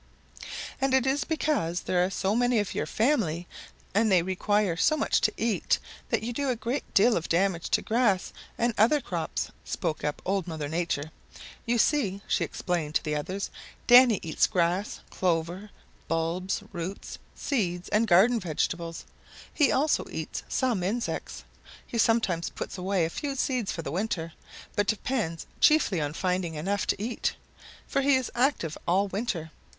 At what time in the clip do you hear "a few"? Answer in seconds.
23.05-23.35